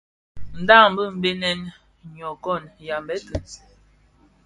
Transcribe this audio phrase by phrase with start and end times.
[0.59, 1.59] Ndhañ di Benèn,
[2.15, 3.37] nyokon, yambette.